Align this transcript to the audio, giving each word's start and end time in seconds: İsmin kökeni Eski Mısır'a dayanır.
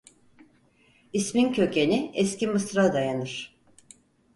İsmin 1.13 1.53
kökeni 1.53 2.11
Eski 2.13 2.47
Mısır'a 2.47 2.93
dayanır. 2.93 3.55